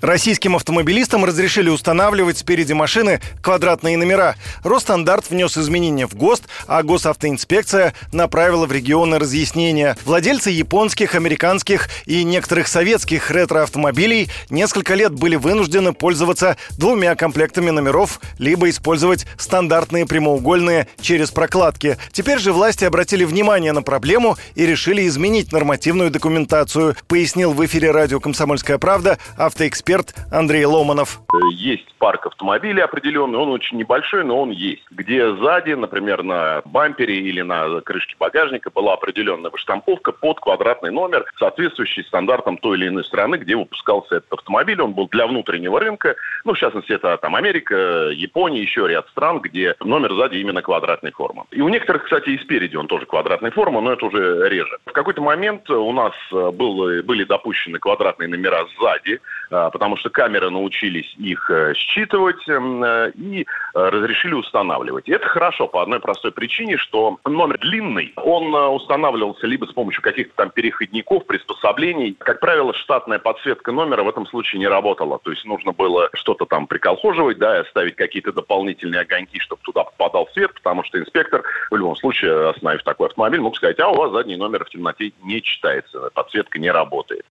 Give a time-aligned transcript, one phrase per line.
[0.00, 4.36] Российским автомобилистам разрешили устанавливать спереди машины квадратные номера.
[4.62, 9.96] Росстандарт внес изменения в ГОСТ, а госавтоинспекция направила в регионы разъяснения.
[10.04, 18.20] Владельцы японских, американских и некоторых советских ретро-автомобилей несколько лет были вынуждены пользоваться двумя комплектами номеров,
[18.38, 21.98] либо использовать стандартные прямоугольные через прокладки.
[22.12, 27.90] Теперь же власти обратили внимание на проблему и решили изменить нормативную документацию, пояснил в эфире
[27.90, 31.20] радио «Комсомольская правда» автоэксперт эксперт Андрей Ломанов.
[31.50, 34.82] Есть парк автомобилей определенный, он очень небольшой, но он есть.
[34.90, 41.24] Где сзади, например, на бампере или на крышке багажника была определенная штамповка под квадратный номер,
[41.38, 44.80] соответствующий стандартам той или иной страны, где выпускался этот автомобиль.
[44.82, 46.16] Он был для внутреннего рынка.
[46.44, 51.12] Ну, в частности, это там Америка, Япония, еще ряд стран, где номер сзади именно квадратной
[51.12, 51.44] формы.
[51.50, 54.76] И у некоторых, кстати, и спереди он тоже квадратной формы, но это уже реже.
[54.84, 60.50] В какой-то момент у нас был, были допущены квадратные номера сзади, а, потому что камеры
[60.50, 65.08] научились их э, считывать эм, э, и э, разрешили устанавливать.
[65.08, 70.02] И это хорошо по одной простой причине, что номер длинный, он устанавливался либо с помощью
[70.02, 72.16] каких-то там переходников, приспособлений.
[72.18, 75.20] Как правило, штатная подсветка номера в этом случае не работала.
[75.20, 79.84] То есть нужно было что-то там приколхоживать, да, и ставить какие-то дополнительные огоньки, чтобы туда
[79.84, 83.94] попадал свет, потому что инспектор в любом случае, остановив такой автомобиль, мог сказать, а у
[83.94, 87.24] вас задний номер в темноте не читается, подсветка не работает.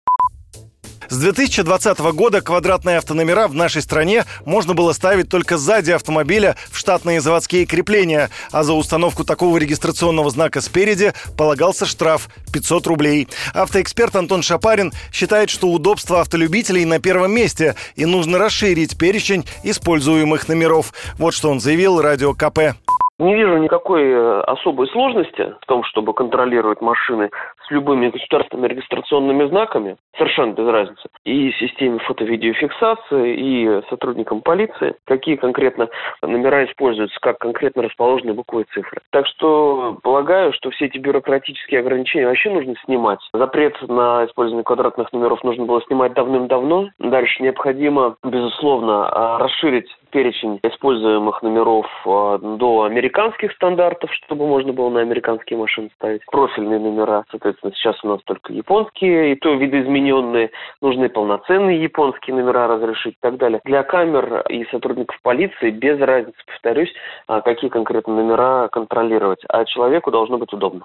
[1.10, 6.78] С 2020 года квадратные автономера в нашей стране можно было ставить только сзади автомобиля в
[6.78, 13.28] штатные заводские крепления, а за установку такого регистрационного знака спереди полагался штраф 500 рублей.
[13.54, 20.50] Автоэксперт Антон Шапарин считает, что удобство автолюбителей на первом месте и нужно расширить перечень используемых
[20.50, 20.92] номеров.
[21.18, 22.76] Вот что он заявил радио КП.
[23.20, 27.32] Не вижу никакой э, особой сложности в том, чтобы контролировать машины
[27.68, 35.36] с любыми государственными регистрационными знаками, совершенно без разницы, и системе фото-видеофиксации, и сотрудникам полиции, какие
[35.36, 35.90] конкретно
[36.22, 39.02] номера используются, как конкретно расположены буквы и цифры.
[39.12, 43.20] Так что полагаю, что все эти бюрократические ограничения вообще нужно снимать.
[43.34, 46.90] Запрет на использование квадратных номеров нужно было снимать давным-давно.
[47.00, 54.90] Дальше необходимо, безусловно, а, расширить перечень используемых номеров а, до американских стандартов, чтобы можно было
[54.90, 57.24] на американские машины ставить профильные номера.
[57.62, 60.52] Соответственно, сейчас у нас только японские, и то видоизмененные.
[60.82, 63.60] Нужны полноценные японские номера разрешить и так далее.
[63.66, 66.94] Для камер и сотрудников полиции без разницы, повторюсь,
[67.28, 69.40] а, какие конкретно номера контролировать.
[69.50, 70.84] А человеку должно быть удобно.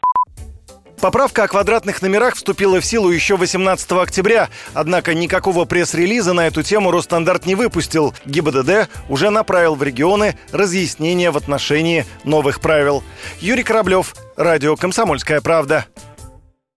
[1.00, 6.62] Поправка о квадратных номерах вступила в силу еще 18 октября, однако никакого пресс-релиза на эту
[6.62, 8.14] тему Росстандарт не выпустил.
[8.24, 13.02] ГИБДД уже направил в регионы разъяснения в отношении новых правил.
[13.40, 15.86] Юрий Кораблев, Радио «Комсомольская правда».